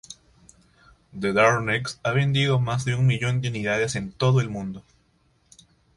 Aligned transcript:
The 1.13 1.31
Darkness 1.31 1.99
ha 2.03 2.09
vendido 2.11 2.59
más 2.59 2.85
de 2.85 2.95
un 2.95 3.05
millón 3.05 3.39
de 3.39 3.49
unidades 3.49 3.95
en 3.95 4.11
todo 4.11 4.41
el 4.41 4.49
mundo. 4.49 4.83